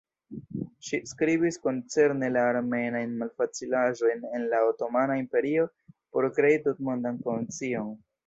Ŝi 0.85 0.99
skribis 1.09 1.57
koncerne 1.65 2.29
la 2.37 2.45
armenajn 2.53 3.11
malfacilaĵojn 3.19 4.25
en 4.39 4.49
la 4.55 4.63
Otomana 4.71 5.17
Imperio 5.23 5.67
por 6.17 6.29
krei 6.39 6.57
tutmondan 6.69 7.21
konscion. 7.29 7.93